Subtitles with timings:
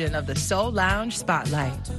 [0.00, 1.90] of the Soul Lounge Spotlight.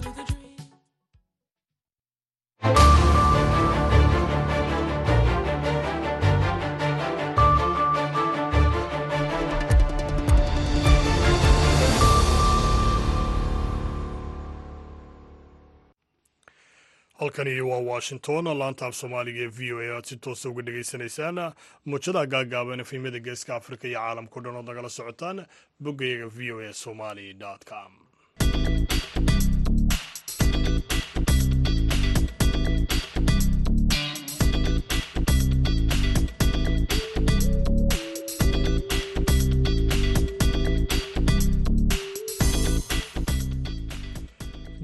[17.37, 21.39] Halkani waa washington laanta af soomaaliga ee v o a aad si toosa uga dhagaysanaysaan
[21.85, 25.45] muujadaha gaagaaban efemyada geeska afrika iyo caalamkao dhan ood nagala socotaan
[25.83, 27.27] boggayaga v o a somali
[27.69, 28.06] com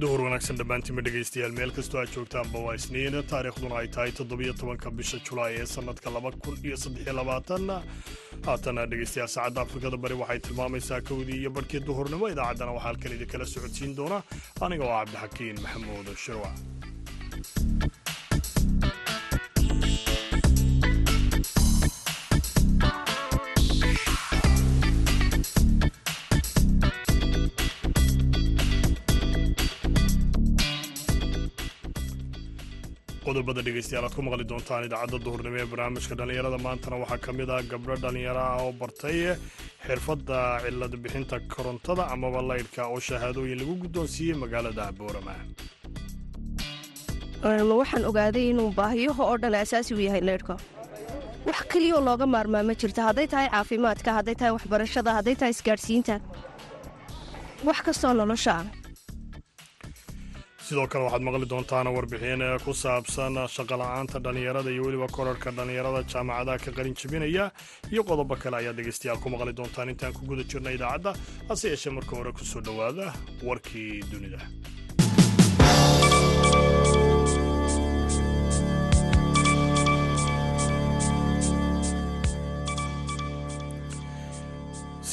[0.03, 3.15] duhur wanaagsan dhammaantiinma dhegaystayaal meel kastoo aad joogtaanba waa isniin.
[3.31, 7.65] Taariikhduna ay tahay toddobiyo tobanka bisha julaay ee sannadka laba kun iyo saddexiyo labaatan.
[8.47, 12.25] Haatana dhegaystayaal saacadda afrikada bari waxay tilmaamaysaa kowdii iyo barhkii duhurnimo.
[12.35, 14.19] Idaacaddana waxaa halkan idinkala socodsiin doona.
[14.65, 16.55] Aniga oo cabdixakiin maxamuud shirwac
[33.33, 36.57] qodobada dhegaystayaal aad ku maqli doontaan idaacadda duhurnimo ee barnaamijka dhallinyarada.
[36.65, 39.17] Maantana waxaa ka mid ah gabdho dhallinyaro ah oo bartay
[39.87, 45.33] xirfadda cilad bixinta korontada amaba laydhka oo shahaadooyin lagu guddoonsiiyey magaalada boorama.
[47.81, 50.55] Waxaan ogaaday inuu baahiyaha oo dhan asaasi u yahay leydhka
[51.47, 53.01] wax keliyoo looga maarmaa ma jirto.
[53.07, 56.15] Hadday tahay caafimaadka hadday tahay waxbarashada hadday tahay isgaadhsiinta
[57.67, 58.65] wax kastoo nolosha ah
[60.73, 66.57] sidoo kale waxaad maqli doontaan warbixin ku saabsan shaqola'aanta dhallinyarada iyo weliba korarhka dhallinyarada jaamacadaha
[66.65, 67.45] ka qalin jabinaya
[67.93, 69.89] iyo qodobo kale ayaad dhegaystayaal ku maqli doontaan.
[69.93, 71.11] Intaan ku guda jirna idaacadda
[71.49, 73.13] hase yeeshee marka hore ku soo dhowaada
[73.47, 74.39] warkii dunida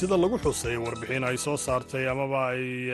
[0.00, 2.88] sida lagu xusay warbixin ay soo saartay amaba ay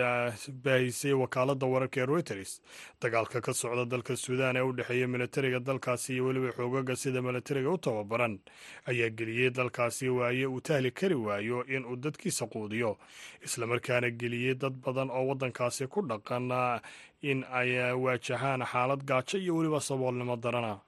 [0.65, 2.61] baahisay wakaaladda wararka ee reuters.
[3.01, 7.71] Dagaalka ka socda dalka suudaan ee u dhexeeya militariga dalkaasi iyo weliba xoogaga sida militariga
[7.71, 8.39] u tababaran
[8.91, 12.99] ayaa geliyey dalkaasi waaye uu tahli kari waayo in uu dadkiisa quudiyo.
[13.45, 16.51] Islamarkaana geliyey dad badan oo waddankaasi ku dhaqan
[17.23, 20.81] in ay waajahaan xaalad gaajo iyo weliba saboolnimo darana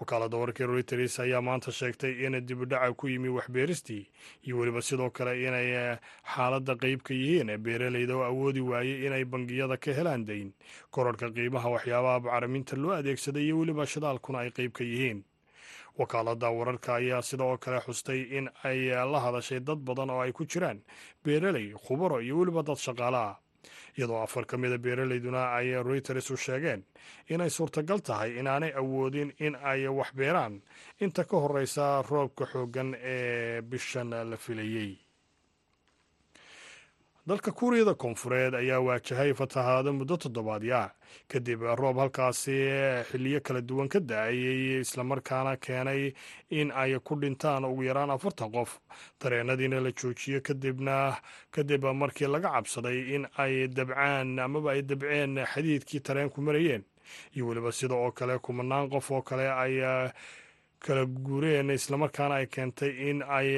[0.00, 4.06] wakaaladda wararka reuters ayaa maanta sheegtay in dibudhaca ku yimi waxbeeristii
[4.44, 5.96] iyo weliba sidoo kale inay
[6.34, 10.52] xaaladda qeyb ka yihiin beeraleyda oo awoodi waayey inay bangiyada ka helaan dayn
[10.90, 15.24] korarhka qiimaha waxyaabaha bacriminta loo adeegsaday iyo weliba shidaalkuna ay qeyb ka yihiin.
[15.96, 20.44] Wakaaladda wararka ayaa sidoo kale xustay in ay la hadashay dad badan oo ay ku
[20.44, 20.84] jiraan
[21.24, 23.36] beeraley khubaro iyo weliba dad shaqaale ah
[23.96, 26.84] iyadoo afar ka mida beeraleyduna ay reuters u sheegeen
[27.28, 30.62] inay suurtagal tahay inaanay awoodin in ay wax beeraan.
[31.00, 35.05] Inta ka horeysa roobka xooggan ee bishan la filayey
[37.26, 40.90] dalka kuuriyada koonfureed ayaa waajahay fatahaado muddo toddobaadya
[41.28, 42.54] kadib roob halkaasi
[43.10, 46.12] xiliyo kala duwan ka da'ayay islamarkaana keenay
[46.50, 48.78] in ay ku dhintaan ugu yaraan afartan qof.
[49.20, 51.16] Dareenadiina la joojiyo kadibna
[51.50, 56.84] kadib markii laga cabsaday in ay dabcaan amaba ay dabceen xadiidkii tareenku marayeen.
[57.34, 59.82] Iyo weliba sida oo kale kumanaan qof oo kale ay
[60.78, 63.48] kala guureen islamarkaana ay keentay in ay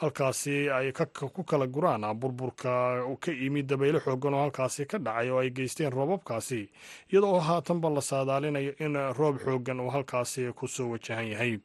[0.00, 0.92] halkaasi ay
[1.34, 5.92] ku kala guraan burburka ka imi dabaylo xoogan oo halkaasi ka dhacay oo ay geysteen
[5.92, 6.68] roobabkaasi.
[7.12, 11.58] Iyadoo haatanba la saadaalinayo in roob xoogan uu halkaasi ku soo wajahan yahay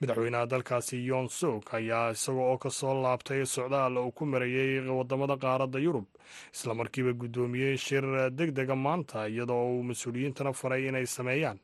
[0.00, 5.36] madaxweynaha dalkaasi yon sok ayaa isaga oo ka soo laabtay socdaal uu ku marayey waddamada
[5.36, 6.06] qaaradda yurub
[6.54, 8.04] islamarkiiba guddoomiyey shir
[8.38, 11.58] deg dega maanta iyadoo uu mas'uuliyiintana faray inay sameeyaan.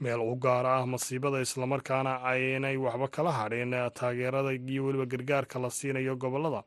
[0.00, 5.70] Meel u gaar ah masiibada islamarkaana aynay waxba kala hadhin taageerada iyo weliba gargaarka la
[5.70, 6.62] siinayo gobollada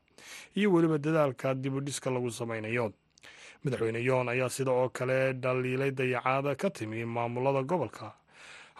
[0.56, 2.92] iyo weliba dadaalka dibudhiska lagu samaynayo
[3.64, 8.12] madaxweyne yoon ayaa sida oo kale dhaliilay dayacaada ka timi maamulada gobolka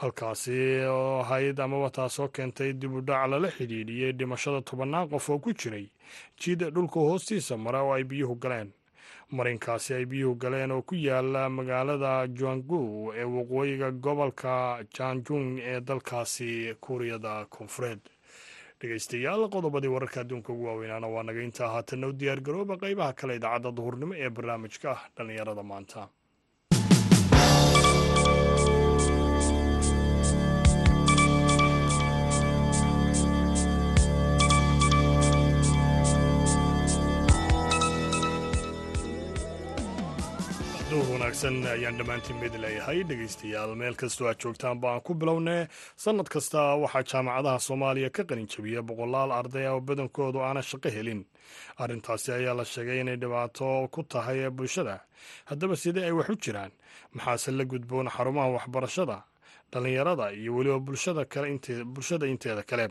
[0.01, 0.57] halkaasi
[0.91, 5.51] oo ahayd amaba taasoo keentay dib u dhac lala xidhiidhiyey dhimashada tobannaan qof oo ku
[5.61, 5.87] jiray
[6.41, 8.73] jid dhulka hoostiisa mara oo ay biyuhu galeen.
[9.37, 16.75] Marinkaasi ay biyuhu galeen oo ku yaalla magaalada juangu ee waqooyiga gobolka janjung ee dalkaasi
[16.81, 18.01] kuuriyada koonfureed.
[18.81, 23.37] Dhegeystayaal qodobadii wararka adduunka ugu waaweynaana waa naga intaa haatanna u diyaar garooba qeybaha kale
[23.39, 26.09] idaacadda duhurnimo ee barnaamijka dhallinyarada maanta
[41.15, 42.99] wanaagsan ayaan dhammaantiin mid leeyahay.
[43.09, 45.69] Dhegaystayaal meel kastoo aad joogtaan baan ku bilownee
[46.05, 51.21] sannad kasta waxaa jaamacadaha soomaaliya ka qalin jabiya boqolaal arday oo badankoodu aana shaqo helin.
[51.83, 54.97] Arrintaasi ayaa la sheegay inay dhibaato ku tahay bulshada.
[55.51, 56.73] Haddaba sidee ay wax u jiraan?
[57.15, 59.19] Maxaase la gudboon xarumaha waxbarashada
[59.73, 60.79] dhallinyarada iyo weliba
[61.95, 62.89] bulshada inteeda kale?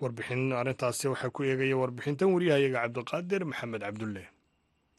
[0.00, 4.24] Warbixin arrintaasi waxaa ku eegaya warbixintan waryahayaga cabdiqaadir maxamed cabdulle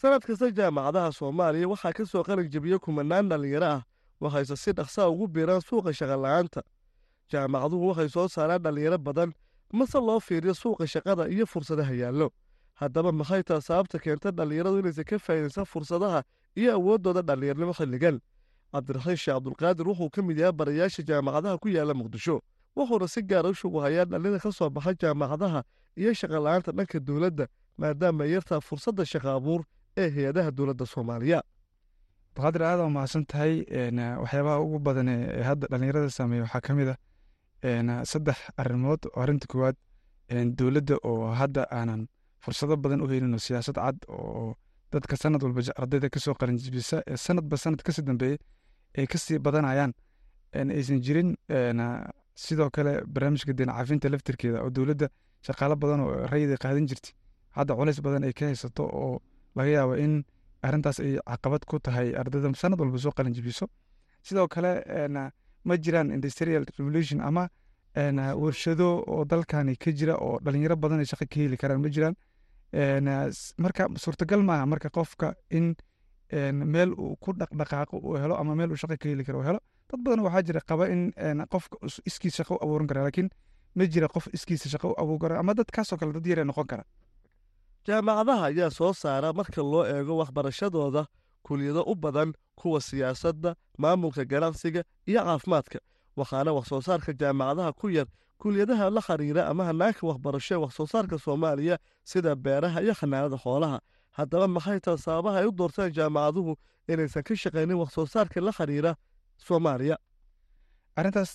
[0.02, 3.82] sanad kasta jaamacadaha soomaaliya waxaa ka soo qalin jebiya kumanaan dhallinyaro ah
[4.22, 6.62] waxayse si dhaqsaa ugu biiraan suuqa shaqola'aanta
[7.32, 9.34] jaamacaduhu waxay soo saaraan dhallinyaro badan
[9.74, 12.30] mase loo fiiriyo suuqa shaqada iyo fursadaha yaallo.
[12.80, 16.24] Haddaba maxay taa sababta keenta dhallinyaradu inaysan ka faa'iidaysan fursadaha
[16.56, 18.22] iyo awooddooda dhallinyarnimo xilligan
[18.74, 22.40] cabdiraxiin sheekh cabdulqaadir wuxuu ka mid yahay barayaasha jaamacadaha ku yaalla muqdisho
[22.76, 25.64] wuxuuna si gaara u shuguhayaa dhallida ka soo baxa jaamacadaha
[25.98, 27.48] iyo shaqola'aanta dhanka dowladda
[27.78, 29.62] maadaama yartaa fursadda shaqa abuur
[29.98, 31.42] ee hay'adaha dowladda soomaaliya.
[32.30, 33.54] Abdulqaadir aad waa mahadsan tahay
[34.24, 39.02] waxyaabaha ugu badan ee hadda dhallinyarada saameeya waxaa ka mid ah saddex arrimood.
[39.16, 39.76] Oo arrinta koowaad
[40.60, 42.08] dowladda oo hadda aanan
[42.44, 44.56] fursado badan u helin oo siyaasad cad oo
[44.92, 48.38] dadka sanad walba ardayda ka soo qalinjibisa ee sanadba sanad ka sii dambeeya
[48.98, 49.94] ay ka sii badanayaan.
[50.54, 51.36] Aysan jirin
[52.36, 55.08] sidoo kale barnaamijka deen cafinta laftirkeeda oo dowladda
[55.46, 57.14] shaqaalo badan oo rayid ay qaadan jirtay.
[57.58, 59.20] Hadda culays badan ay ka haysato oo
[59.56, 60.24] laga yaabo in
[60.64, 63.66] arrintaas ay caqabad ku tahay ardayda sanad walba soo qalinjibiso.
[64.22, 64.72] Sidoo kale
[65.64, 67.50] ma jiraan industrial revolution ama
[68.42, 72.16] warshado oo dalkani ka jira oo dhalinyaro badan ay shaqo ka heli karaan ma jiraan?
[73.58, 75.76] Marka suurtagal maaha marka qofka in
[76.74, 79.60] meel uu ku dhaqdhaqaaqo uu helo ama meel uu shaqo ka heli karo helo
[79.90, 81.12] dad badan waxaa jira qaba in
[81.50, 83.30] qofka iskiis shaqo u abuuran kara laakiin
[83.76, 86.84] ma jira qof iskiisa shaqo u abuuran kara ama dadkaasoo kale dad yare noqon kara
[87.90, 91.06] jaamacadaha ayaa soo saara marka loo eego waxbarashadooda
[91.46, 95.80] kuliyado u badan kuwa siyaasadda maamulka ganacsiga iyo caafimaadka.
[96.18, 98.08] Waxaana wax soo saarka jaamacadaha ku yar
[98.42, 103.38] kuliyadaha la xiriira ama hanaanka waxbarasho ee wax soo saarka soomaaliya sida beeraha iyo xanaanada
[103.44, 103.80] xoolaha.
[104.18, 106.54] Haddaba maxay taha sababaha ay u doorteen jaamacaduhu
[106.88, 108.92] inaysan ka shaqaynin wax soo saarka la xiriira
[109.48, 109.98] soomaaliya?
[111.00, 111.32] Arrintaas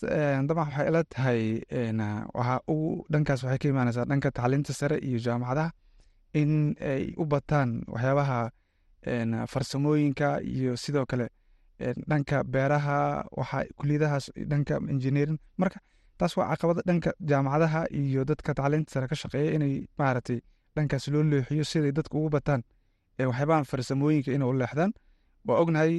[0.47, 1.41] dabcan waxay ila tahay
[2.69, 5.71] ugu dhankaas waxay ka imaanaysaa dhanka tacliinta sare iyo jaamacadaha
[6.41, 8.41] in ay u bataan waxyaabaha
[9.53, 11.29] farsamooyinka iyo sidoo kale
[12.11, 15.39] dhanka beeraha waxa kuliyadahaas dhanka engineering.
[15.59, 15.79] Marka
[16.19, 20.41] taas waa caqabada dhanka jaamacadaha iyo dadka tacliinta sare ka shaqeeya inay maaragtay
[20.77, 22.63] dhankaas loo leexiyo siday dadka ugu bataan
[23.19, 24.93] waxyaabahan farsamooyinka inay u leexdaan.
[25.47, 25.95] Waa ognahay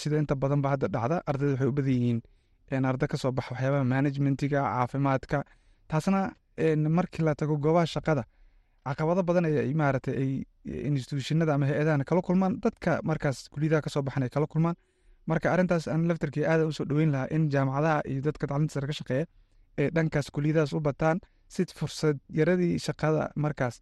[0.00, 3.84] sida inta badan ba hadda dhacda ardayda waxay u badan yihiin arda ka baxa waxyaabaha
[3.84, 5.38] managementiga caafimaadka
[5.90, 6.20] taasna
[6.96, 8.22] markii la tago goobaha shaqada
[8.88, 10.30] caqabado badan ay maaragtay ay
[10.88, 12.60] instituushinada ama hay'adahan kala kulmaan.
[12.64, 14.76] Dadka markaas kuliyadaha ka soo baxan ay kala kulmaan.
[15.26, 18.86] Marka arrintaas aan laftarkii aada u soo dhoweyn lahaa in jaamacadaha iyo dadka tacliinta sare
[18.86, 19.26] ka shaqeeya
[19.78, 23.80] ay dhankaas kuliyadahaas u bataan si fursad yaradii shaqada markaas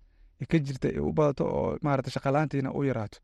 [0.50, 3.19] ka jirta u badato oo maarata shaqalaantiina u yaraato.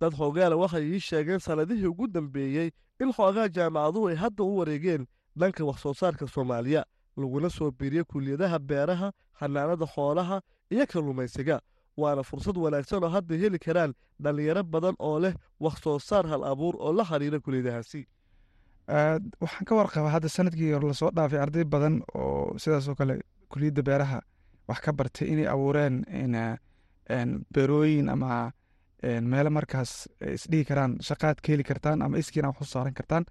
[0.00, 2.70] Dad xoogaala waxay ii sheegeen sannadihii ugu dambeeyey
[3.00, 5.06] in xoogaha jaamacaduhu ay hadda u wareegeen
[5.40, 6.84] dhanka wax soo saarka soomaaliya
[7.20, 9.08] laguna soo biiriye kuliyadaha beeraha
[9.40, 10.36] xanaanada xoolaha
[10.74, 11.56] iyo kalluumaysiga
[12.00, 13.92] waana fursad wanaagsan oo hadda heli karaan
[14.22, 15.34] dhallinyaro badan oo leh
[15.64, 18.00] wax soo saar hal abuur oo la xiriira kuliyadahaasi
[19.42, 23.14] waxaan ka warqaba hadda sannadkii hore la soo dhaafay arday badan oo sidaasoo kale
[23.52, 24.18] kuliyadda beeraha
[24.68, 25.94] wax ka bartay inay abuureen
[27.54, 28.52] beerooyin ama
[29.32, 29.92] meelo markaas
[30.36, 33.24] isdhihi karaan shaqaad ka heli kartaan ama iskiina wax u saaran kartaan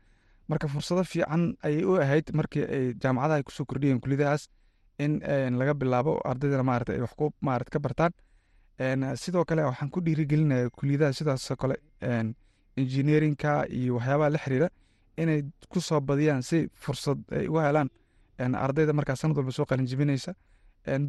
[0.49, 4.43] marka fursado fiican ayay u ahayd markii ay jaamacadaha ku soo kordhiyeen kuliyadahaas
[4.99, 5.21] in
[5.59, 8.13] laga bilaabo ardaydana maarata ay wax ku maarata ka bartaan.
[9.23, 11.75] Sidoo kale waxaan ku dhiirigelinaya kuliyadaha sidaasoo kale
[12.77, 14.69] engineerinka iyo waxyaabaha la xiriira
[15.17, 17.89] inay ku soo badiyaan si fursad ay uga helaan.
[18.39, 20.33] Ardayda markaa sanad walba soo qalinjibinaysa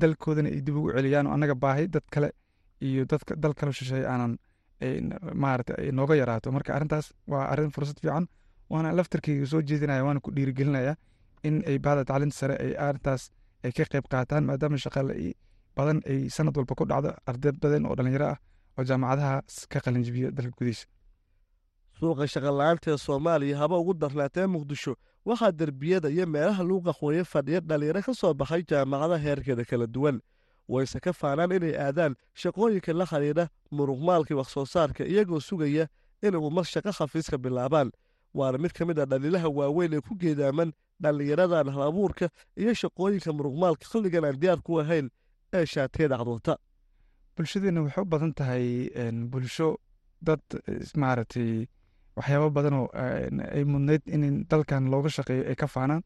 [0.01, 2.33] dalkoodana ay dib ugu celiyaan oo annaga baahi dad kale
[2.81, 4.39] iyo dadka dal kale shisheeye aanan
[5.35, 6.53] maarata ay nooga yaraato.
[6.53, 8.27] Marka arrintaas waa arrin fursad fiican
[8.71, 10.97] waana laftarkeyga soo jeedinaya waana ku dhiirigelinaya
[11.43, 13.31] in ay bahda tacliinta sare ay arrintaas
[13.65, 15.35] ay ka qayb qaataan maadaama shaqale
[15.77, 18.39] badan ay sanad walba ku dhacdo arday badan oo dhalinyaro ah
[18.79, 20.87] oo jaamacadaha ka qalinjibiya dalka gudihiisa.
[21.99, 24.95] Suuqa shaqala-aanta ee soomaaliya haba ugu darnaatee muqdisho.
[25.29, 30.21] Waxaa derbiyada iyo meelaha lagu qaxweeye fadhiya dhalinyaro ka soo baxay jaamacadaha heerkeeda kala duwan.
[30.69, 35.89] Wayse ka faanaan inay aadaan shaqooyinka la xidhiidha muruqmaalkii wax soo saarka iyagoo sugaya
[36.23, 37.91] inay umar shaqo khafiiska bilaabaan
[38.35, 43.33] waana mid ka mid ah dhaliilaha waaweyn ee ku geedaaman dhallinyaradan hal abuurka iyo shaqooyinka
[43.33, 45.11] muruqmaalka xilligan aan diyaar ku ahayn
[45.53, 46.57] ee shaatiyada carruurta
[47.37, 48.67] bulshadeena waxay u badan tahay
[49.33, 49.69] bulsho
[50.23, 50.41] dad
[51.03, 51.67] maaragtay
[52.17, 56.03] waxyaabo badan oo een, ay mudnayd in dalkan looga shaqeeyo ay ka faanaan.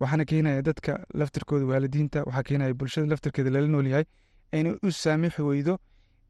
[0.00, 4.04] Waxaana keenaya dadka laftirkooda waalidiinta waxaa keenaya bulshada laftirkeeda lala noolyahay
[4.52, 5.78] inay u saamixi weydo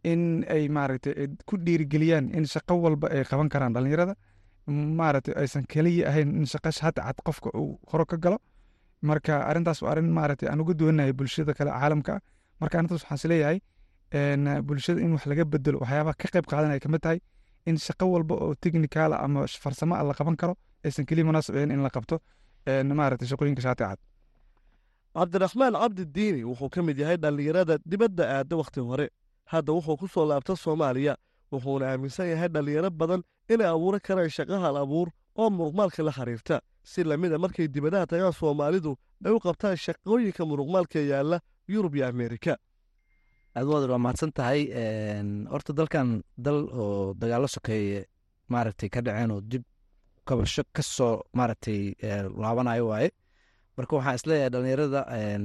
[0.04, 4.14] in ay maaragtay ay ku dhiirigeliyaan in shaqo walba ay qaban karaan dhalinyarada
[4.66, 8.38] maaragtay aysan keliya ahayn in shaqo hata cad qofka uu horo ka galo.
[9.02, 12.12] Marka arrintaas waa arrin maaragtay aan uga duwanahay bulshada kale caalamka.
[12.16, 12.20] Ah
[12.60, 13.60] marka arrintaas waxaan
[14.14, 17.20] een, bulshada in wax laga bedelo waxyaabaha ka qayb qaadanaya ka mid tahay
[17.66, 20.54] in shaqo walba oo technicaala ama farsamo ah la qaban karo
[20.84, 22.20] aysan keliya munaasab ahayn in la qabto
[22.66, 23.98] maaragtay shaqooyinka shaati cad.
[25.14, 29.06] Cabdiraxmaan cabdi diini wuxuu ka mid yahay dhallinyarada dibadda aadda wakhti hore.
[29.52, 31.16] Hadda wuxuu ku soo laabta soomaaliya
[31.52, 33.20] wuxuuna aaminsan yahay dhallinyaro badan
[33.52, 36.60] inay abuuran karaan shaqo hal abuur oo muruqmaalka la xiriirta.
[36.82, 38.92] Si lamida markay dibadaha tagaan soomaalidu
[39.24, 42.56] ay u qabtaan shaqooyinka muruqmaalka yaalla yurub iyo ameerika.
[43.56, 44.60] Aad waad waa mahadsan tahay
[45.52, 48.04] horta dalkan dal oo dagaalo sokeeye
[48.52, 49.62] maaragtay ka dhaceen oo dib
[50.26, 53.10] kabasho ka soo maaragtay ee, laabanayo waaye.
[53.76, 55.00] Marka waxaan is leeyahay dhalinyarada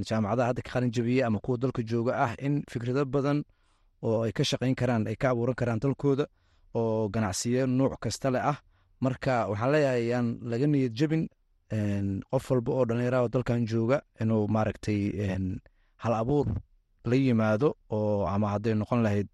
[0.08, 3.38] jaamacadaha hadda ka qalin jabiyey ama kuwa dalka jooga ah in fikrado badan
[4.02, 6.26] oo ay ka shaqayn karaan ay ka abuuran karaan dalkooda
[6.74, 8.58] oo ganacsiyo nuuc kasta leh ah.
[9.00, 11.28] Marka waxaan leeyahay yaan laga niyad jebin
[12.30, 15.00] qof walba oo dhalinyaraha oo dalkan jooga inuu maaragtay
[16.02, 16.46] hal abuur
[17.04, 19.28] la yimaado oo ama hadday noqon lahayd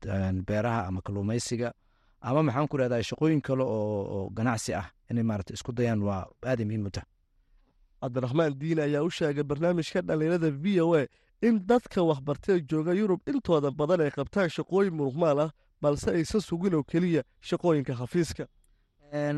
[0.46, 1.72] beeraha ama kalluumaysiga
[2.20, 6.60] ama maxaan ku rahdaa shaqooyin kale oo ganacsi ah inay maarata isku dayaan waa aad
[6.60, 7.08] ay muhiim u tahay.
[8.00, 11.06] Cabdiraxmaan diini ayaa u sheegay barnaamijka dhallinyarada v o a
[11.42, 15.50] in dadka waxbartee jooga yurub intooda badan ay qabtaan shaqooyin muruqmaal ah
[15.82, 18.46] balse aysan sugin oo keliya shaqooyinka xafiiska.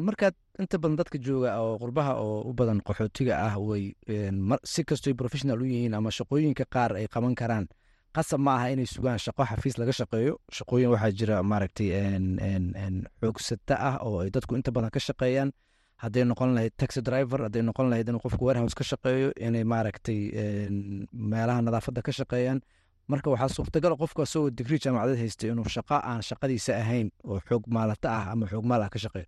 [0.07, 3.95] Markaad inta badan dadka jooga oo qurbaha oo u badan qaxootiga ah way
[4.65, 7.67] si kastoy professional u yihiin ama shaqooyinka qaar ay qaban karaan
[8.15, 9.19] qasab ma aha inay sugaan.
[9.19, 11.91] Shaqo xafiis laga shaqeeyo shaqooyin waxaa jira maaragtay
[13.21, 15.53] xoogsata ah oo ay dadku inta badan ka shaqeeyaan
[16.03, 20.21] hadday noqon lahayd taxi driver hadday noqon lahayd inuu qofku warehouse ka shaqeeyo inay maaragtay
[21.33, 22.61] meelaha nadaafadda ka shaqeeyaan.
[23.09, 27.65] Marka waxaa suurtagal qofku asagoo digrii jaamacadeed haystay inuu shaqo aan shaqadiisa ahayn oo xoog
[27.77, 29.27] maalata ah ama xoog maal ah ka shaqeeyo.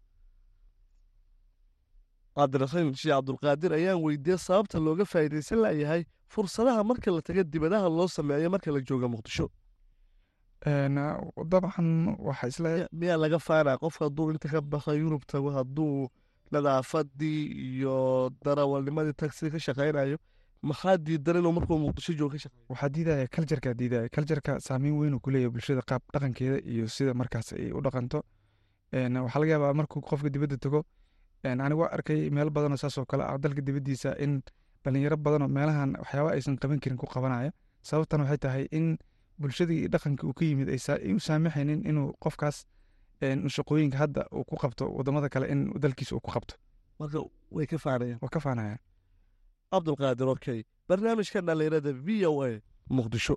[2.36, 6.02] Cabdiraxiim sheekh cabdulqaadir ayaan weydiiyey sababta looga faa'iidaysan layahay
[6.34, 9.46] fursadaha marka la taga dibadaha loo sameeyo marka la jooga muqdisho.
[11.52, 11.88] Dabcan
[12.28, 16.08] waxa is leeyahay miyaa laga faanaa qofka hadduu inta ka baxa yurub tago hadduu
[16.52, 20.16] nadaafadii iyo darawalnimadii taxi ka shaqaynayo
[20.62, 22.36] maxaa diidan inuu markuu muqdisho joogo
[22.68, 27.52] waxaa diidaya kaljarka diidaya kaljarka saameyn weyn ku leeyahay bulshada qaab dhaqankeeda iyo sida markaas
[27.52, 28.18] ay u dhaqanto.
[28.92, 30.80] Waxaa laga yaabaa markuu qofka dibadda tago
[31.44, 34.42] anigu arkay meel badanoo saas oo kale ah dalka dibaddiisa in
[34.84, 37.50] dhalinyaro badanoo meelahan waxyaaba aysan qaban karin ku qabanaya.
[37.82, 38.98] Sababtan waxay tahay in
[39.40, 42.66] bulshadii iyo dhaqankii uu ka yimid ay u saamaxaynin inuu qofkaas
[43.56, 46.54] shaqooyinka hadda uu ku qabto waddamada kale in dalkiisa uu ku qabto.
[47.00, 47.18] Marka
[47.50, 48.18] way ka faanayaan.
[48.22, 48.76] Waa ka faanaya
[49.72, 52.60] cabdulqaadir okey barnaamijka dhallinyarada v o a.
[52.90, 53.36] Muqdisho.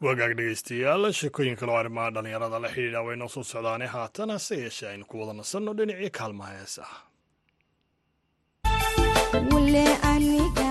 [0.00, 3.86] Wagaag dhegeystayaal sheekooyin kaloo arrimaha dhallinyarada la xidhiidha way noo soo socdaane.
[3.94, 6.96] Haatan hase yeeshee aynu ku wada nasanno dhinacii kaalmaha heesaha
[9.50, 10.70] wule aniga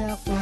[0.00, 0.40] caashaqo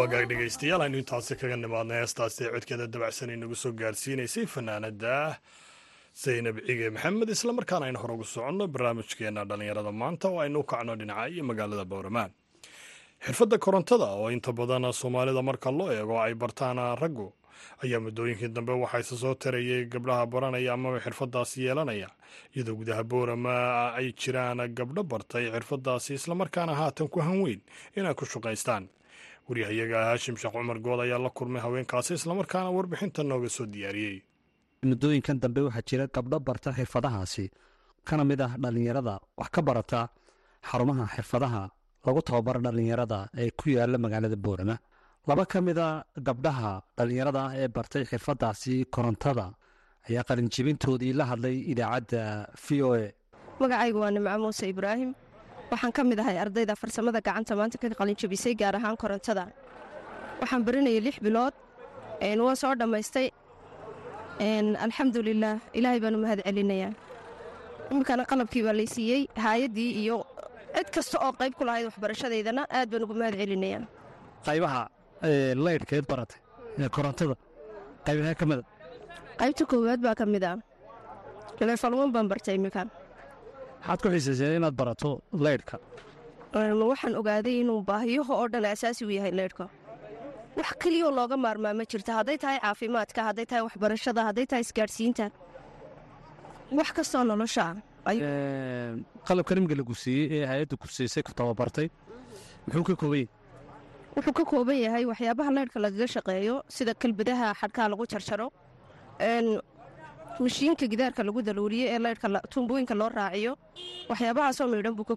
[0.00, 5.38] waagaag dhegaystayaal aynu intaasi kaga nimaadnay heestaasi codkeeda dabacsan inagu soo gaarsiinaysay fanaanada.
[6.22, 10.96] Zaynab cige maxamed islamarkaana aynu hore ugu soconno barnaamijkeena dhallinyarada maanta oo aynu u kacno
[11.00, 12.30] dhinaca iyo magaalada bowramaan
[13.24, 17.28] xirfadda korontada oo inta badan soomaalida marka loo eego ay bartaan raggu
[17.84, 22.08] ayaa muddooyinkii dambe waxaa isa soo tarayay gabdhaha baranaya amaba xirfadaasi yeelanaya.
[22.56, 23.54] Iyadoo gudaha boorama
[23.98, 27.60] ay jiraan gabdho bartay xirfadaasi islamarkaana haatan ku hanweyn
[27.96, 28.88] inay ku shaqaystaan
[29.50, 34.16] waryahayaga haashim sheekh cumar good ayaa la kulmay haweenkaasi islamarkaana warbixinta nooga soo diyaariyey.
[34.90, 37.44] Muddooyinkan dambe waxaa jira gabdho barta xirfadahaasi
[38.08, 39.14] kana mid ah dhallinyarada.
[39.40, 40.00] Wax ka barata
[40.68, 41.62] xarumaha xirfadaha
[42.06, 44.76] lagu tababaro dhallinyarada ee ku yaalla magaalada boorama.
[45.28, 45.88] Laba ka mid a
[46.28, 49.46] gabdhaha dhallinyarada ah ee bartay xirfadaasi korontada
[50.08, 52.22] ayaa qalinjibintoodii la hadlay idaacadda
[52.64, 53.04] v o a.
[53.60, 55.10] Magacaygu waa nimco muuse ibraahim
[55.70, 59.44] waxaan ka mid ahay ardayda farsamada gacanta maanta ka qalinjabisay gaar ahaan korontada.
[60.40, 61.54] Waxaan baranayay lix bilood
[62.44, 63.26] waan soo dhammaystay
[64.86, 66.92] alxamdulilaah ilaahay baan u mahad celinayaa.
[67.90, 70.16] Iminkana qalabkii baa laysiiyey haayaddii iyo
[70.76, 73.82] cid kasta oo qayb ku lahayd waxbarashadeydana aad baan ugu mahad celinayaa.
[74.46, 74.82] Qaybaha
[75.28, 76.38] ee, laydhkeed baratay
[76.96, 77.34] korontada
[78.06, 78.62] qaybaha ka mida
[79.40, 80.56] qaybta koowaad baa ka mid ah
[81.68, 82.88] leefalwan baan bartay iminkan
[83.80, 85.10] maxaad ku xiisayseen inaad barato
[85.46, 85.76] laydhka
[86.58, 89.64] Een, waxaan ogaaday inuu baahiyaha oo dhan asaasi u yahay leydhka
[90.56, 92.12] wax keliyoo looga maarmaa ma jirta.
[92.18, 95.26] Hadday tahay caafimaadka hadday tahay waxbarashada hadday tahay isgaadhsiinta
[96.78, 98.14] wax kastoo nolosha ah.
[99.28, 101.88] Qalabka nimga lagu siiyey ee hay'adda ku siisay ku tababartay
[102.66, 103.28] muxuu ka kooban yahay?
[104.16, 108.48] Wuxuu ka kooban yahay waxyaabaha leydhka lagaga shaqeeyo sida kalbadaha xadhkaha lagu jarjaro
[110.38, 113.52] mashiinka gidaarka lagu daluuriyo ee leydhka la- tuumbooyinka loo raaciyo
[114.10, 115.16] waxyaabahaasoo midhan buu ka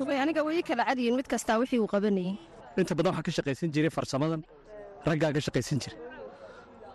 [0.00, 2.36] Kuway aniga way kala cadiyin mid kastaa wixii uu qabanayay
[2.80, 4.42] inta badan waxaa ka shaqaysan jiray farsamadan
[5.08, 5.98] raggaa ka shaqaysan jiray.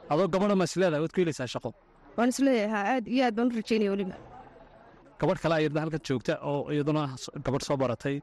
[0.10, 1.70] Adoo gabadha masleeda waad ku helaysaa shaqo.
[2.18, 4.16] Waan is leeyahay aad iyo aad baan u rajaynaya weliba.
[5.20, 7.04] Gabadh kale ayadna halkan joogta oo iyaduna
[7.46, 8.16] gabadh soo baratay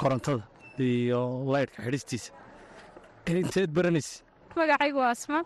[0.00, 0.44] korontada
[0.80, 1.20] iyo
[1.52, 2.30] laydhka xidhistiisa
[3.40, 4.24] inteed baranaysa
[4.56, 5.38] magacaygu waa asma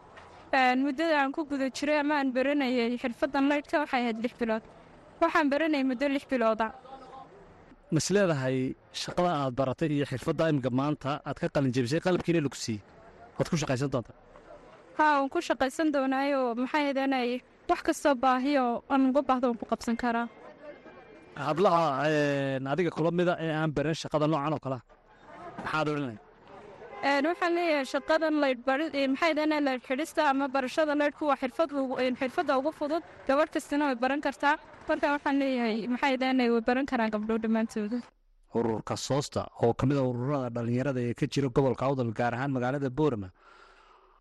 [0.53, 4.63] muddada aan ku guda jiray ama aan baranayay xirfaddan laydhka waxay ahayd lix bilood.
[5.21, 6.67] Waxaan baranayay muddo lix bilooda.
[7.95, 8.57] Mas leedahay
[9.03, 11.11] shaqada aad baratay iyo xirfadda imika maanta?
[11.29, 12.83] Aad ka qalin jebisay qalabkiina lagu siiyey.
[13.39, 14.17] Waad ku shaqaysan doontaa?
[14.99, 16.41] Haa waan ku shaqaysan doonaayo.
[16.63, 17.29] Maxay ahaydeenay
[17.71, 20.27] wax kastoo baahiyo aan uga baahdo waan ku qabsan karaa.
[21.49, 21.83] Hablaha
[22.73, 24.83] adiga kula mida ee aan baran shaqada noocan oo kalea
[25.65, 26.19] maxaad odhanay Een,
[27.03, 31.37] waxaan leeyahay shaqadan laydh bari- ee, maxay ahaydeenay laydh ama barashada laydhku waa
[32.21, 34.57] xirfadda ugu fudud gabadh kastina way baran kartaa.
[34.89, 37.99] Marka waxaan leeyahay maxay ahaydeenay way baran karaan gabdho dhammaantooda
[38.59, 42.51] ururka soosta oo ka mid a ururada dhallinyarada ee ka jira gobolka awdal gaar ahaan
[42.57, 43.29] magaalada boorama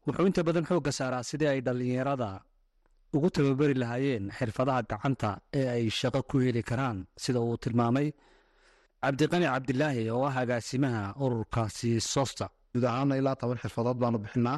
[0.05, 2.29] wuxuu inta badan xoogga saaraa sidii ay dhallinyarada
[3.15, 8.07] ugu tababari lahaayeen xirfadaha gacanta ee ay shaqo ku heli karaan sida uu tilmaamay.
[9.03, 14.57] Cabdiqani cabdilaahi oo ah agaasimaha ururkaasi soosta guud ahaana ilaa toban xirfadood baanu bixinaa.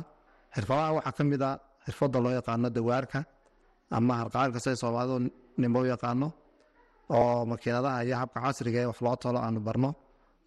[0.56, 1.52] Xirfadaha waxaa ka mid a
[1.86, 3.20] xirfadda loo yaqaano dawaarka
[3.98, 5.16] ama harqaanka siday soomaalidu
[5.62, 6.28] nimbo yaqaano
[7.16, 9.90] oo makiinadaha iyo habka casriga ee wax loo tolo aanu barno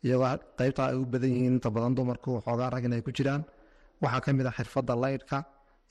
[0.06, 3.42] iyagoo qeybta ay u badan yihiin inta badan dumarku waxoogaa rag inay ku jiraan.
[4.02, 5.38] Waxaa ka mid a xirfadda laydhka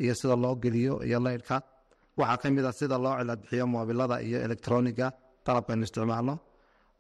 [0.04, 1.56] iyo sida loo geliyo iyo laydhka
[2.20, 5.08] waxaa ka mid a sida loo ciladbixiyo moobilada iyo elektroniga
[5.46, 6.36] qalabkaynu isticmaalno.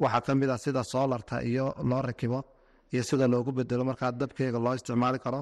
[0.03, 2.39] Waxaa ka mid a sida soolarta iyo loo rakibo
[2.93, 5.41] iyo sida loogu bedelo markaa dabkeega loo isticmaali karo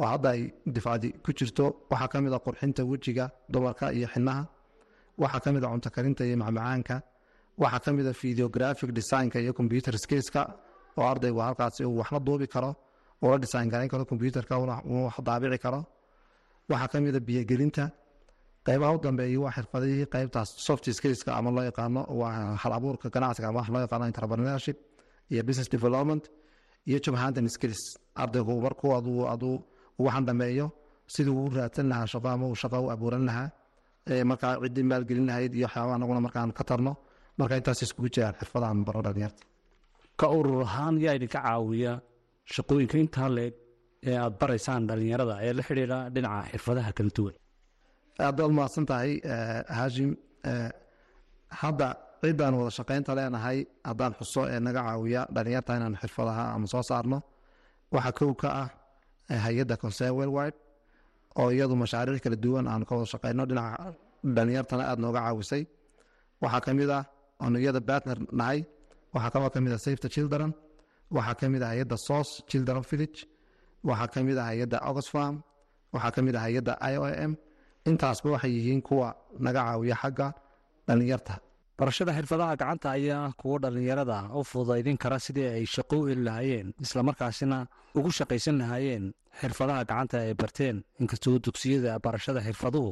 [0.00, 0.40] oo hadda ay
[0.76, 4.42] difaacdi ku jirto waxaa ka mid a qurxinta wejiga dumarka iyo xinaha
[5.22, 6.96] waxaa ka mid a cunto karinta iyo macmacaanka
[7.62, 10.42] waxaa ka mid a videographic designka iyo computer skillska
[10.98, 12.70] oo ardaygu halkaasi uu waxna duubi karo
[13.22, 15.80] ula design garayn karo computerka uu wax daabici karo.
[16.70, 17.84] Waxaa ka mid a biyogelinta.
[18.66, 22.72] Qeybaha u dambeeya waa xirfadihii qeybtaas soft skillska ama loo yaqaano waa hal
[23.14, 24.78] ganacsiga ama wax loo yaqaano entrepreneurship
[25.32, 26.24] iyo business development
[26.88, 27.82] iyo job hunting skills.
[28.22, 29.54] Ardaygu markuu aduu aduu
[30.04, 30.66] waxaan dhameeyo
[31.14, 33.48] sidii uu raadsan lahaa shaqo ama uu shaqo u abuuran lahaa.
[34.30, 36.92] Markaa ciddii maalgelin lahayd iyo waxyaaba anaguna markaan ka tarno
[37.38, 39.42] marka intaas iskugu jiraan xirfadahan baro dhalinyarta
[40.20, 41.92] ka urur ahaan yaa idinka caawiya
[42.54, 43.54] shaqooyinka intaa leeg
[44.10, 47.34] ee aad baraysaan dhalinyarada ee la xidhiidha dhinaca xirfadaha kala duwan.
[48.24, 49.10] Aad baad mahadsan tahay
[49.76, 50.10] haashim
[51.60, 51.88] hadda
[52.22, 53.58] ciddaan wada shaqaynta leenahay
[53.88, 57.18] haddaan xuso ee naga caawiya dhalinyarta inaan xirfadaha ama soo saarno
[57.94, 58.68] waxaa kow ka ah
[59.44, 60.56] hay'adda concern worldwide
[61.40, 63.86] oo iyadu mashaariic kala duwan aan ka wada shaqayno dhinaca
[64.36, 65.62] dhalinyartana aada nooga caawisay.
[66.42, 67.04] Waxaa ka mid ah
[67.42, 68.58] aanu iyada partner nahay
[69.14, 70.50] waxaa kaloo ka mid ah safety children
[71.16, 73.20] waxaa ka mid ah hay'adda source children village
[73.88, 75.34] waxaa ka mid ah hay'adda oxfam
[75.94, 77.32] waxaa ka mid ah hay'adda i o m.
[77.88, 79.08] Intaasba waxay yihiin kuwa
[79.44, 80.26] naga caawiya xagga
[80.88, 81.34] dhalinyarta
[81.82, 86.68] barashada xirfadaha gacanta ayaa kuwa dhalinyarada u fududaydin kara sidii ay shaqo u heli lahaayeen
[86.84, 87.58] islamarkaasina
[87.98, 89.04] ugu shaqaysan lahaayeen
[89.40, 90.76] xirfadaha gacanta ay barteen.
[91.02, 92.90] Inkastoo dugsiyada barashada xirfaduhu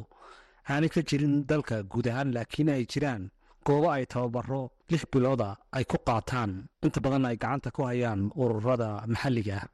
[0.71, 3.23] aanay ka jirin dalka guud ahaan laakiin ay jiraan
[3.67, 6.51] goobo ay tababaro lix bilooda ay ku qaataan.
[6.85, 9.67] Inta badan ay gacanta ku hayaan ururada maxalliga ah.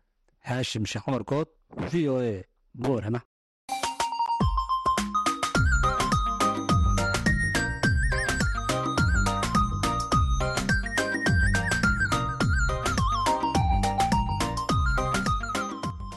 [0.47, 1.49] Haashim sheekh cumar good
[1.91, 2.35] v o e
[2.83, 3.21] boorama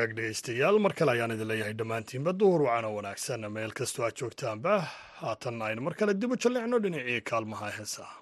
[0.00, 3.44] wagaag dhegaystayaal mar kale ayaan idin leeyahay dhammaantiinba duhur wacana wanaagsan.
[3.56, 4.72] Meel kastoo aad joogtaanba
[5.20, 8.16] haatan aynu mar kale dib u jallicno dhinacii kaalmaha heesaha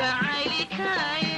[0.00, 1.29] جعلك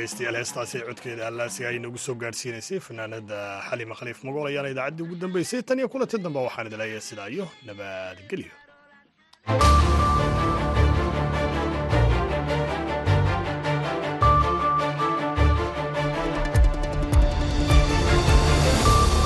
[0.00, 5.16] dhegaystayaal heestaasi codkeeda hallaasi ay nagu soo gaadhsiinaysay fanaanada xalima khaliif magool ayaana idaacaddii ugu
[5.24, 8.52] dambaysay tan iyo kulanti dambe waxaan idin leeyahay sidaa iyo nabadgelyo